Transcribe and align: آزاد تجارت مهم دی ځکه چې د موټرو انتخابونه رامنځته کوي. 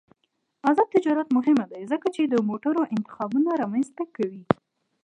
آزاد 0.69 0.87
تجارت 0.95 1.27
مهم 1.37 1.59
دی 1.71 1.81
ځکه 1.91 2.07
چې 2.15 2.21
د 2.23 2.35
موټرو 2.49 2.81
انتخابونه 2.95 3.49
رامنځته 3.61 4.03
کوي. 4.15 4.43